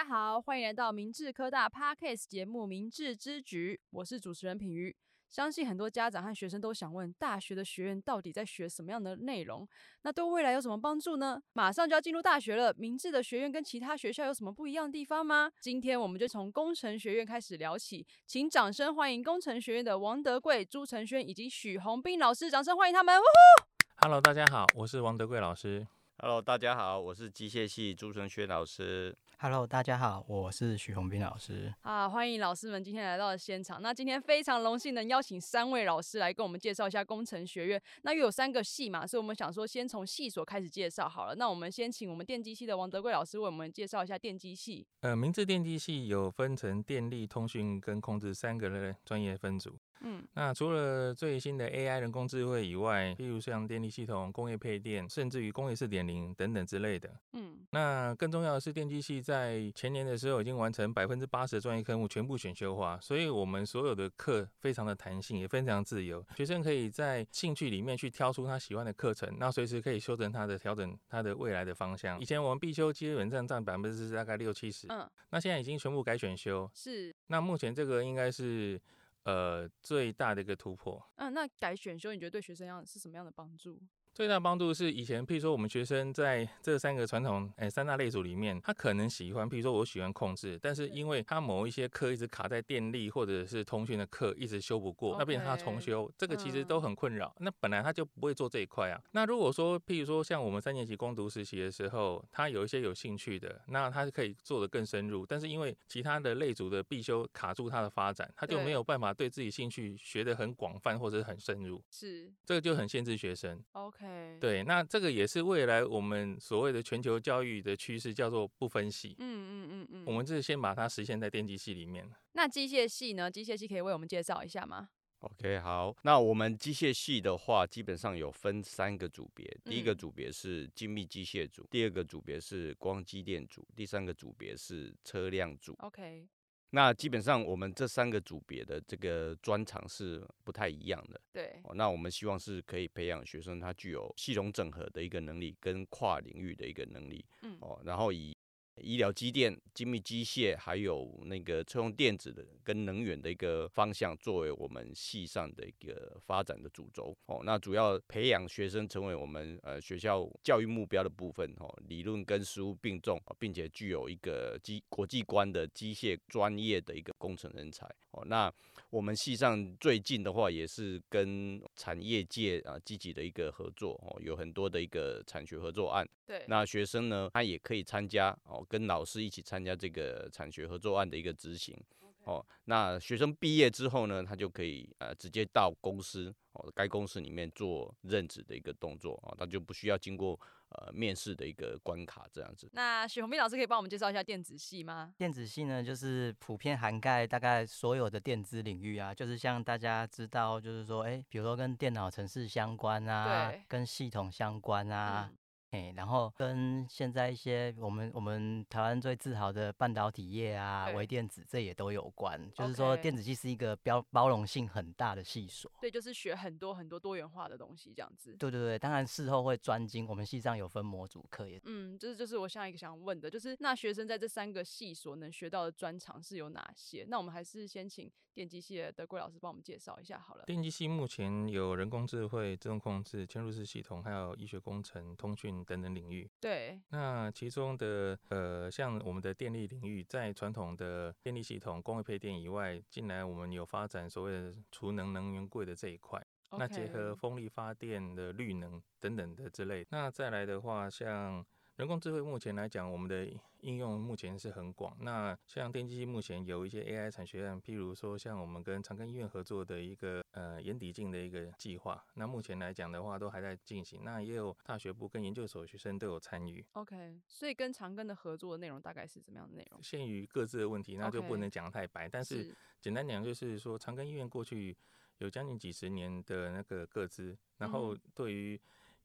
[0.00, 4.96] 大家好，欢迎来到明治科大 Podcast 节目《明治之局》，我是主持人品瑜。
[5.28, 9.68] 相信很多家长和学生都想问，大学的学院到底在学什么样的内容？
[10.00, 11.38] 那对未来有什么帮助呢？
[11.52, 15.52] 马上就要进入大学了，明治的学院跟其他学校有什么不一样的地方吗？
[15.60, 23.18] 今天我们就从工程学院开始聊起，请掌声欢迎工程学院的王德贵、朱承轩以及许宏斌老师，掌声欢迎他们！
[23.18, 23.66] 呜呼
[23.98, 25.86] ！Hello，大家好，我是王德贵老师。
[26.16, 29.14] Hello，大家好，我是机械系朱承轩老师。
[29.42, 31.72] Hello，大家好，我是许宏斌老师。
[31.80, 33.80] 啊，欢迎老师们今天来到了现场。
[33.80, 37.82] 那今天非常荣幸能邀请三位老师来跟我们介绍一下工程学院。
[38.02, 41.34] 那又有三个系嘛，所以我们想说先从系所开始介绍好了。
[41.36, 44.86] 那我们先请我们电机系的王德贵老师为我们介绍一下电机系。
[45.00, 49.74] 呃，明治电机系有分成电力、通讯跟控制三个的专业分组。
[50.02, 57.10] 嗯，那除了最新的 AI 人工智慧以外，譬如像电力系统、工业配电，甚至于工业四点零等等之类的。
[57.32, 66.24] 嗯，那更重要的是，电机系在前年的时候已经完成百分之八十的专业科目全部选修化，所以我们所有的课非常的弹性，也非常自由。
[66.36, 72.18] 学生可以在兴趣里面去挑出他喜欢的课程，那随时可以修正他的、调整他的未来的方向。
[72.20, 76.70] 以前我们必修基本上占百分之大概六七十，嗯，那现在已经全部改选修。
[76.74, 78.80] 是，那目前这个应该是。
[79.24, 81.02] 呃，最大的一个突破。
[81.16, 83.80] 嗯、那改选修，你觉得对学生要是什么样的帮助？
[84.12, 97.34] 最大帮助是以前，譬如说我们学生在这三个传统诶三大类组里面，他可能喜欢，譬如说我喜欢控制，但是因为他某一些课一直卡在电力或者是通讯的课一直修不过，那变成他重修，这个其实都很困扰。
[97.38, 99.00] 那本来他就不会做这一块啊。
[99.12, 113.62] 那如果说譬如说像我们三年级攻读实习的时候，他有一些有兴趣的，那他是可以做的更深入，但是因为其他的类组的必修卡住他的发展，他就没有办法对自己兴趣学得很广泛或者很深入，是这个就很限制学生。
[113.72, 113.99] OK，
[114.40, 114.84] 对，那。
[114.90, 119.14] 这个也是未来我们所谓的全球教育的趋势，叫做不分系。
[119.18, 122.10] 嗯嗯嗯嗯，我们这是先把它实现在电机系里面。
[122.32, 123.30] 那机械系呢？
[123.30, 124.88] 机械系可以为我们介绍一下吗
[125.20, 125.94] ？OK，好。
[126.02, 129.46] 那我们机械系的话，基本上有分三个组别。
[129.64, 135.76] 第一个组别是精密机械组，第二个组别是光机电组，第三个组别是车辆组。
[135.78, 136.26] OK。
[136.70, 141.20] 那基本上我们这三个组别的这个专长是不太一样的。
[141.32, 141.60] 对。
[141.74, 147.24] 那我们希望是可以培养学生他具有系统整合的一个能力跟跨领域的一个能力。
[147.42, 147.56] 嗯。
[147.60, 148.36] 哦，然后以。
[148.76, 157.42] 医疗机电、精密机械，还有那个车用电子的跟能源的一个方向，作为我们系上的一个发展的主轴哦。
[157.44, 168.24] 那主要培养学生成为我们呃学校教育目标的部分哦，理论跟实务并重，并且具有一个机国际观的机械专业的一个工程人才哦。
[168.26, 168.52] 那
[168.90, 176.08] 我们系上最近的话，也是跟产业界啊积极的一个合作哦，有很多的一个产学合作案。
[176.26, 178.64] 对，那学生呢，他也可以参加哦。
[178.68, 181.76] 跟老师一起参加这个产学合作案的一个执行
[182.24, 190.38] 哦，那学生毕业之后呢，他就可以呃直接到公司哦，该公司里面做任职的一个动作哦，他就不需要经过
[190.70, 192.70] 呃面试的一个关卡这样子。
[192.72, 195.12] 那许宏斌老师可以帮我们介绍一下电子系吗？
[195.16, 205.28] 电子系呢，就是普遍涵盖大概所有的电子领域啊，就是像大家知道，就是说，哎，比如说跟电脑程式相关啊，对跟系统相关啊。
[205.30, 205.36] 嗯
[205.70, 212.50] 哎，然后跟现在一些我们我们台湾最自豪的半导体业啊、微电子，这也都有关。
[212.52, 215.70] 就是说，电子系是一个包包容性很大的系所。
[215.80, 218.34] 对，就是学很多很多多元化的东西，这样子。
[218.34, 220.08] 对对对，当然事后会专精。
[220.08, 221.60] 我们系上有分模组课也。
[221.64, 227.06] 嗯，就是就是我下一个想问的，就是那学生在这三个系所能学到的专长是有哪些？
[227.08, 230.42] 那我们还是先请电机系的德贵老师帮我们介绍一下好了。
[230.46, 235.59] 电机系目前有人工智慧、自动控制、嵌入式系统，还有医学工程、通讯。
[235.64, 246.24] 等等领域，对，那其中的呃，像我们的电力领域，在传统的电力系统、工业配电以外，近来我们有发展所谓的储能能源柜的这一块。
[246.58, 251.44] 那结合风力发电的绿能等等的之类，那再来的话，像。
[251.80, 253.26] 人工智慧目前来讲，我们的
[253.62, 254.94] 应用目前是很广。
[255.00, 264.04] 那像电机系目前有一些 AI 产学案，譬如说像我们跟长庚医院合作的一个呃眼底镜的一个计划，那目前来讲的话都还在进行。
[264.04, 266.62] 那也有大学部跟研究所学生都有参与。
[266.72, 269.82] OK，所以跟长庚的合作的内容大概是怎么样的内容？
[269.82, 272.06] 限于各自的问题，那就不能讲太白。
[272.06, 274.76] Okay, 但是简单讲就是说，长庚医院过去
[275.16, 278.60] 有将近几十年的那个个资，然后对于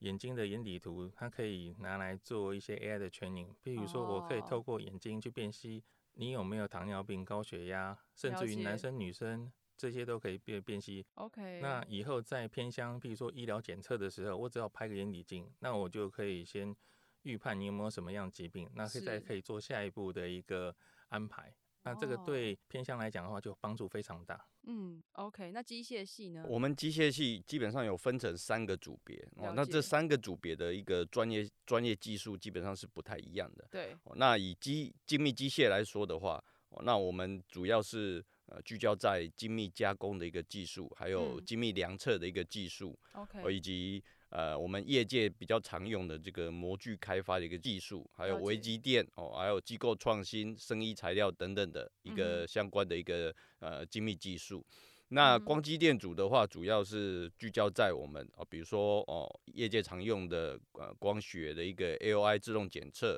[0.06, 3.48] 眼睛的眼底图，它可以拿来做一些 AI 的 training。
[3.64, 11.04] 比如说，我可以透过眼睛去辨析你有没有糖尿病、高血压，甚至于男生女生这些都可以辨辨析。
[11.16, 11.60] OK。
[11.60, 16.76] 那以后在偏乡，比如说医疗检测的时候，我只要拍个眼底镜，那我就可以先
[17.24, 20.76] 预判你有没有什么样疾病，那现在可以做下一步的一个
[21.10, 21.52] 安排。
[21.82, 24.46] 那这个对偏乡来讲的话，就帮助非常大。
[24.68, 25.52] 嗯，OK。
[25.52, 26.44] 那机械系呢？
[26.48, 29.54] 我们机械系基本上有分成三个组别哦。
[29.56, 33.68] 那这三个组别的一个专业专业技术基本上是不太一样的。
[33.70, 33.96] 对。
[34.16, 36.44] 那以机精密机械来说的话，
[36.84, 42.98] 那我们主要是呃聚焦在精密加工的一个技术，还有精密量测的一个技术。
[43.14, 43.54] OK。
[43.56, 44.04] 以及
[44.36, 54.62] 呃，我们业界比较常用的这个模具开发的一个技术，还有微机电哦，还有机构创新、生医材料等等的一个相关的一个呃精密技术。
[55.08, 63.18] 那光机电组的话，主要是聚焦在我们哦，比如说哦，业界常用的呃光学的一个 AOI 自动检测。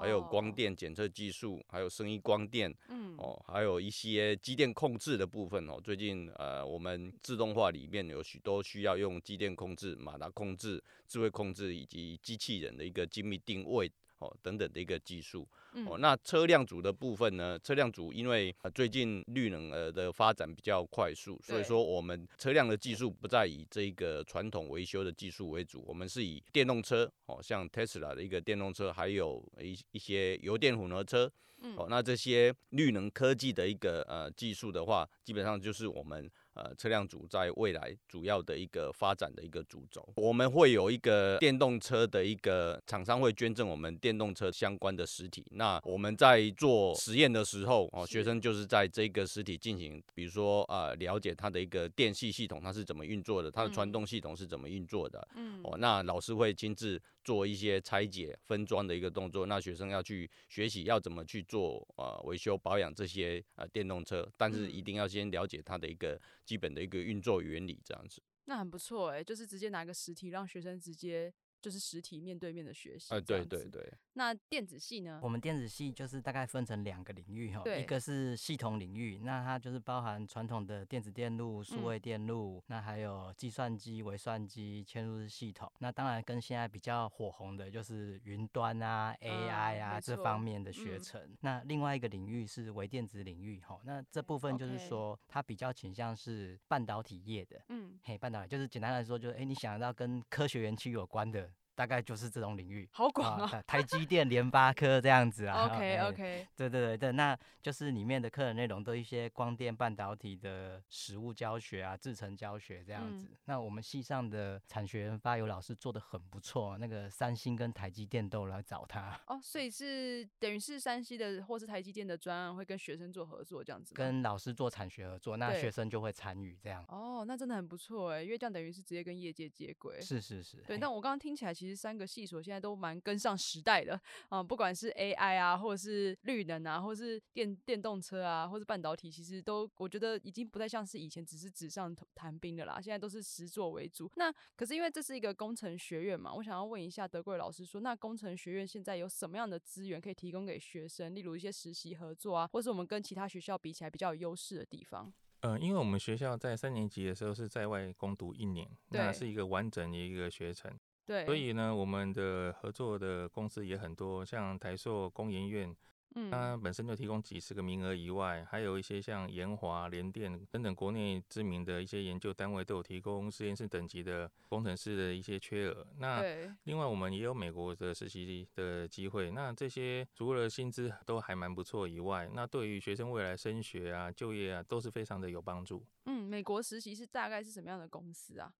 [0.00, 5.80] 还有光电检测技术，还有声音光电，嗯，哦，还有一些机电控制的部分哦。
[5.82, 13.90] 最近呃，我们自动化里面有许多需要用机电控制、马达控制、智慧控制以及机器人的一个精密定位。
[14.18, 15.48] 哦，等等的一个技术。
[15.86, 17.58] 哦，那车辆组的部分呢？
[17.58, 31.30] 车辆组因为最近绿能呃的发展比较快速，所以说我们车辆的技术不再以这个传统维修的技术为主，我们是以电动车，哦，像 Tesla 的一个电动车，还有一一些油电混合车。
[31.76, 36.30] 哦，那这些绿能科技的一个呃技术的话，基本上就是我们。
[36.58, 45.46] 呃，车辆组在未来主要的一个发展的一个主轴，我们会有一个电动车的一个厂商会捐赠我们电动车相关的实体。
[45.52, 55.28] 那我们在做实验的时候，哦，学生就是在这个实体进行，比如说呃，了解它的一个电系系统它是怎么运作的，它的传动系统是怎么运作的。
[55.36, 57.00] 嗯，哦，那老师会亲自。
[57.24, 68.22] 做一些拆解分装的一个动作，那学生要去学习要怎么去做呃维修保养这些呃电动车，但是一定要先了解它的一个基本的一个运作原理，这样子。
[68.46, 71.32] 那很不错哎，就是直接拿个实体让学生直接。
[71.68, 73.14] 就是实体面对面的学习。
[73.14, 73.92] 哎，对对对。
[74.14, 75.20] 那电子系呢？
[75.22, 85.70] 我们电子系就是大概分成两个领域哈，一个是系统领域，那它就是包含传统的电子电路、数位电路，那还有计算机、微算机、嵌入式系统。
[85.80, 91.36] 那当然跟现在比较火红的就是云端啊、AI 啊这方面的学程。
[91.40, 97.62] 那另外一个领域是微电子领域哈，那这部分就是说它比较倾向是半导体业的。
[97.68, 101.52] 嗯，嘿，半导体就是简单来说，就是哎，你想到跟科学园区有关的。
[101.78, 103.62] 大概就是这种领域，好广啊，啊！
[103.62, 105.66] 台积电、联发科这样子啊。
[105.66, 113.28] OK OK，对对对对，那就是里面的课程内容都一些光电半导体的实物教学啊、制程教学这样子。
[113.30, 119.16] 嗯、那我们系上的产学研发有老师做的很不错，那个三星跟台积电都来找他。
[119.28, 123.94] 哦，所以是等于是山西的或是台积电的专案会跟学生做合作这样子。
[123.94, 126.84] 跟老师做产学合作，那学生就会参与这样。
[126.88, 130.00] 哦，那真的很不错哎，因为这样等于是直接跟业界接轨。
[130.00, 130.56] 是是是。
[130.66, 131.67] 对，那我刚刚听起来其实。
[131.68, 134.00] 其实三个系所现在都蛮跟上时代的
[134.30, 144.10] 啊，不管是 AI 啊，或者是绿能啊，或者是电电动车啊，或是半导体，其实都我觉得已经不再像是以前只是纸上谈兵的啦，现在都是实作为主。
[144.16, 151.14] 那可是因为这是一个工程学院嘛，我想要问一下德贵老师说，那工程学院现在有什么样的资源可以提供给学生？
[151.14, 155.12] 例如一些实习合作啊，或是我们跟其他学校比起来比较有优势的地方？
[155.40, 160.76] 嗯、呃，因为我们学校在三年级的时候是在外攻读一年，那是一个完整的一个学程。
[161.08, 165.74] 对，所以呢，我们的合作的公司也很多，像台塑工研院，
[166.16, 175.86] 嗯，它本身就提供几十个名额以外，还有一些像研华、联电等等国内知名的一些研究单位都有提供实验室等级的工程师的一些缺额。
[175.96, 176.22] 那
[176.64, 179.30] 另外我们也有美国的实习的机会。
[179.30, 185.82] 那这些除了薪资都还蛮不错以外，那对于学生未来升学啊、就业啊都是非常的有帮助。
[186.04, 188.52] 嗯，美国实习是大概是什么样的公司啊？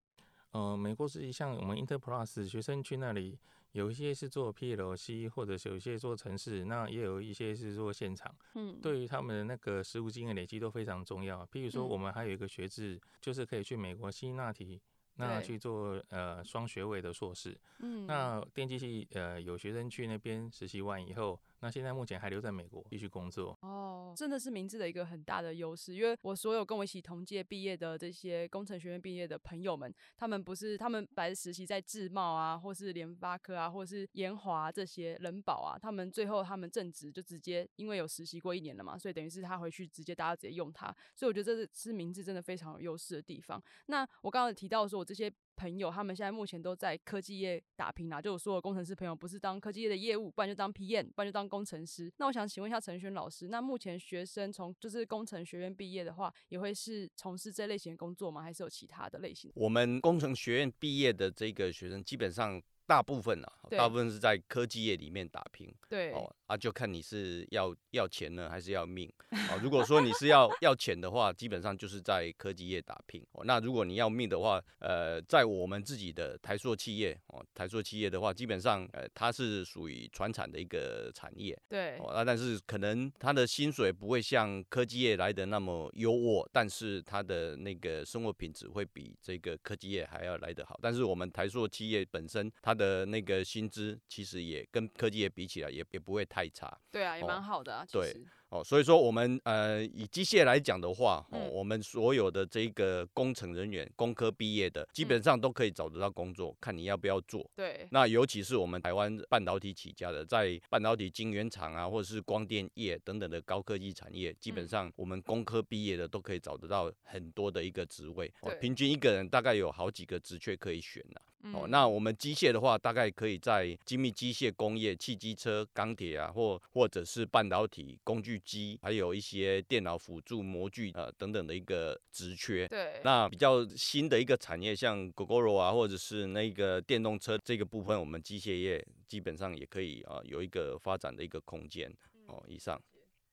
[0.52, 3.38] 呃，美国实习像我们 Interplus 学生去那里，
[3.72, 8.34] 有一些是做 PLC，或者是有一些做城市，那也有一些是做现场。
[8.54, 11.46] 嗯，对于他们的那个实务经验累积都非常重要。
[11.46, 14.80] 譬如说，我们还有一个学制，就是可以去美国西纳提，
[15.16, 17.58] 那去做呃双学位的硕士。
[17.80, 21.38] 嗯，那电机系呃有学生去那边实习完以后。
[21.60, 43.62] 那现在目前还留在美国继续工作哦，真的是明志的一个很大的优势，因为我所有跟我一起同届毕业的这些工程学院毕业的朋友们，他们不是他们本来实习在智茂啊，或是联发科啊，或是研华这些人保啊，他们最后他们正职就直接因为有实习过一年了嘛，所以等于是他回去直接大家直接用他，所以我觉得这是是明志真的非常有优势的地方。
[43.86, 58.40] 那我刚刚提到说，我这些朋友他们现在目前都在科技业打拼啊，就我所有工程师朋友不是当科技业的业务，不然就当 PM，不然就当工程师，那我想请问一下陈轩老师，那目前学生从就是工程学院毕业的话，也会是从事这类型的工作吗？
[58.42, 59.50] 还是有其他的类型？
[59.56, 65.74] 我们工程学院毕业的这个学生，基本上大部分啊，大部分是在科技业里面打拼。
[65.88, 69.10] 对哦，啊，就看你是要要钱呢，还是要命。
[69.50, 73.22] 哦，如果说你是要要钱的话，基本上就是在科技业打拼。
[73.32, 81.56] 哦，那如果你要命的话，呃，在我们自己的台塑企业，哦，台塑企业的话，基本上呃，它是属于传产的一个产业。
[81.68, 81.98] 对。
[81.98, 90.80] 哦，那但是可能它的薪水不会像科技业来的那么优渥，但是它的那个生活品质会比这个科技业还要来得好。
[90.80, 96.78] 但是我们台塑企业本身，它的那个薪资其实也跟科技业比起来，也也不会太差。
[96.90, 97.82] 对啊，也蛮好的啊。
[97.84, 98.14] 哦、对。
[98.50, 107.46] 哦，所以说我们呃以机械来讲的话，哦，嗯、我们所有的这个工程人员，工科毕业的，基本上都可以找得到工作，嗯、看你要不要做。
[107.54, 107.86] 对。
[107.90, 118.32] 那尤其是我们台湾半导体起家的，在半导体晶圆厂啊，或者是光电业等等的高科技产业，基本上我们工科毕业的都可以找得到很多的一个职位。
[118.40, 121.27] 哦，平均一个人大概有好几个职缺可以选呢、啊。
[121.52, 132.66] 哦，那我们机械的话，大概可以在精密机械工业、汽机车、钢铁啊，或或者是半导体工具机，还有一些电脑辅助模具呃等等的一个职缺。
[132.66, 133.00] 对。
[133.04, 141.88] 那比较新的一个产业，像 Gogoro 啊，或者是那个电动车这个部分，我们机械业基本上也可以啊、呃、有一个发展的一个空间。
[142.26, 142.78] 哦，以上。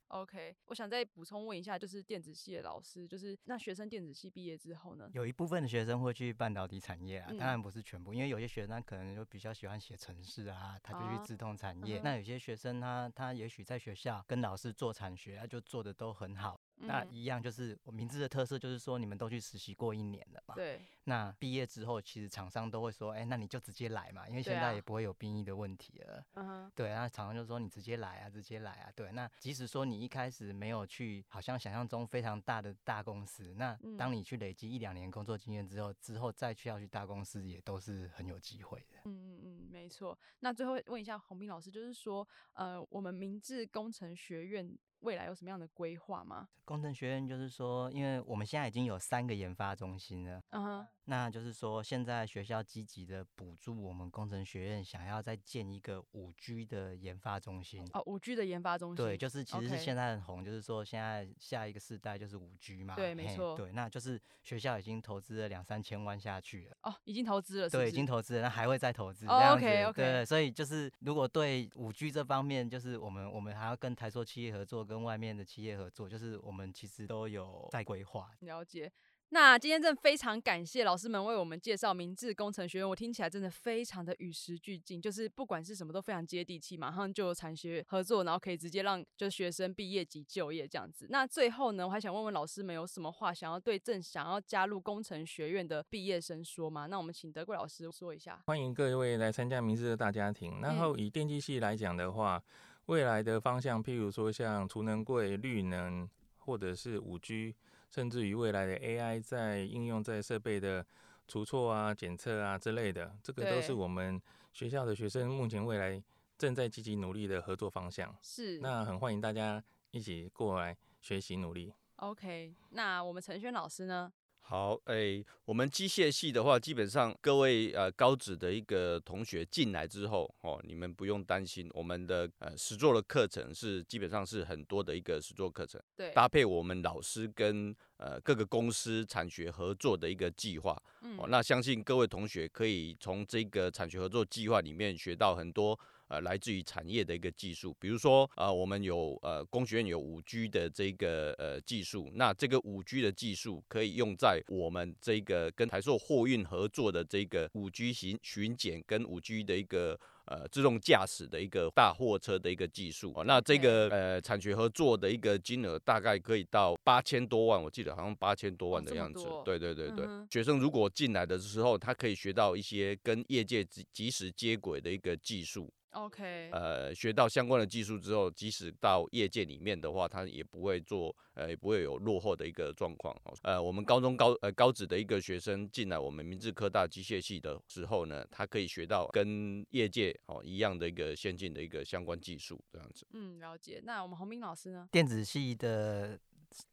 [0.09, 5.09] OK，我想再补充问一下，就是电子系的老师，就是那学生电子系毕业之后呢？
[5.13, 11.97] 有一部分的学生会去半导体产业啊，嗯、当然不是全部，因为有些学生他可能就比较喜欢写程式啊，他就去自动产业。
[11.97, 16.59] 啊、那有些学生他他也许在学校跟老师做产学，他就做的都很好。
[16.77, 20.55] 嗯、那一样就是我明志的特色，就是说你们都去实习过一年了嘛。
[20.55, 20.79] 对。
[21.07, 26.25] 那毕业之后，其实厂商都会说，哎、欸，那你就直接来嘛，因为现在也不会有兵役的问题了。
[26.33, 26.71] 嗯哼。
[26.75, 28.91] 对，那厂商就说你直接来啊，直接来啊。
[28.95, 38.97] 对，那即使说你一开始没有去，好像想象中非常大的大公司，那当你去累积一两年工作经验之后，之后再去要去大公司，也都是很有机会的。
[39.05, 40.17] 嗯嗯嗯，没错。
[40.39, 44.75] 那最后问一下洪斌老师，就是说，呃，我们明治工程学院。
[45.05, 46.47] 未来有什么样的规划吗？
[46.65, 50.87] 工程学院就是说，因为我们现在已经有三个研发中心了，uh，huh.
[51.07, 57.87] 那就是说，现在学校积极的补助我们工程学院，想要再建一个五 G 的研发中心。
[57.93, 66.77] 哦，五 G 的研发中心，对，就是其实是现在很红就是说现在下一个世代就是五 G 嘛，对，没错，对，那就是学校已经投资了两三千万下去了。
[66.81, 67.83] 哦，已经投资了是是？
[67.83, 69.27] 对，已经投资了，那还会再投资。
[69.27, 78.31] 哦、OK OK，对，所以就是如果对五 G 这方面，就是我们我们还要跟台塑企业合作，跟外面的企业合作，就是我们其实都有在规划。
[78.39, 78.91] 了解。
[79.29, 91.07] 那今天真的非常感谢老师们为我们介绍明治工程学院，我听起来真的非常的与时俱进，就是不管是什么都非常接地气，马上就有产学合作，然后可以直接让就是学生毕业及就业这样子。
[91.09, 96.85] 那最后呢，我还想问问老师们有什么话想要对正想要加入工程学院的毕业生说吗？
[96.85, 98.41] 那我们请德贵老师说一下。
[98.45, 100.61] 欢迎各位来参加明治的大家庭。
[100.61, 102.43] 然后以电机系来讲的话，嗯、
[102.85, 107.55] 未来的方向，譬如说像储能柜、绿能，或者是五 G。
[107.89, 110.85] 甚至于未来的 AI 在应用在设备的
[111.27, 114.21] 除错啊、检测啊之类的，这个都是我们
[114.53, 116.01] 学校的学生目前未来
[116.37, 118.15] 正在积极努力的合作方向。
[118.21, 121.73] 是，那很欢迎大家一起过来学习努力。
[121.97, 124.11] OK，那我们陈轩老师呢？
[124.47, 145.77] 好，诶、欸，我们机械系的话，基本上各位呃高职的一个同学进来之后，哦，你们不用担心，我们的呃实作的课程是基本上是很多的一个实作课程，对，搭配我们老师跟呃各个公司产学合作的一个计划，嗯，哦，那相信各位同学可以从这个产学合作计划里面学到很多。
[146.07, 163.11] 呃，来自于产业的一个技术，比如说，呃，我们有呃工学院有五 G 的这个呃技术，那这个五 G 的技术可以用在我们这个跟台塑货运合作的这个五 G 型巡检跟五 G 的一个呃自动驾驶的一个大货车的一个技术。
[163.15, 169.25] 哦，那这个呃产学合作的一个金额大概可以到八千多万，我记得好像八千多万的样子。
[169.25, 175.73] 哦，对对对对，嗯、学生如果进来的时候，他可以学到一些跟业界及及时接轨的一个技术。
[175.95, 183.15] OK，呃，学到相关的技术之后，即使到业界里面的话，他也不会做，呃，也不会有落后的一个状况。
[183.43, 193.07] 呃，我们高中高呃高职的一个学生进来我们明治科大机械系的时候呢，他可以学到跟业界哦一样的一个先进的一个相关技术，这样子。
[193.13, 193.81] 嗯，了解。
[193.85, 194.89] 那我们洪斌老师呢？
[194.91, 196.19] 电子系的。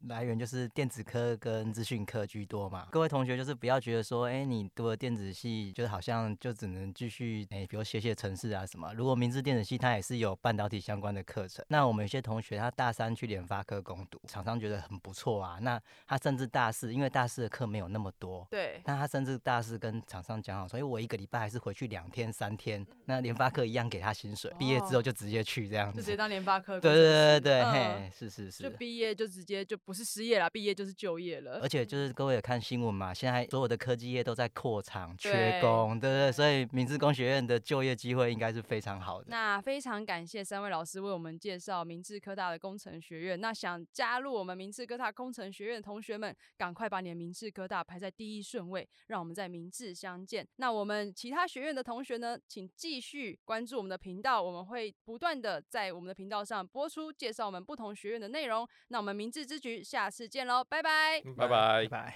[0.09, 2.87] 来源就是电子科跟资讯科居多嘛。
[2.91, 8.93] 各位同学就是不要觉得说，哎、欸，你读了电子系，就好像就只能继续哎、欸，比如写写程式啊什么。
[8.95, 15.59] 如果明治电子系它也是有半导体相关的课程，那我们有些同学他大三去联发科攻读，厂商觉得很不错啊。
[15.61, 26.81] 那他甚至大四，因为大四的课没有那么多，对，那他甚至大四跟厂商讲好，所以我一个礼拜还是回去两天三天，那联发科一样给他薪水，毕、哦、业之后就直接去这样子，就直接当联发科。
[26.81, 31.59] 对对对对，嗯、嘿，是是是，就毕业就直接就不是失业了，毕业就是就业了。
[31.62, 39.29] 而且就是各位有看新闻嘛，现在所有的科技业都在扩厂缺工，对不对，所以明治工学院的就业机会应该是非常好的。
[39.31, 43.41] 那非常感谢三位老师为我们介绍明治科大的工程学院。
[43.41, 50.47] 那想加入我们明治科大工程学院的同学们，赶快把你的明治科大排在第一顺位，让我们在明治相见。
[50.57, 58.69] 那我们其他学院的同学呢，请继续关注我们的频道，我们会不断的在我们的频道上播出介绍我们不同学院的内容。
[58.88, 62.14] 那我们明志之局下次见喽，拜拜，拜拜，拜拜。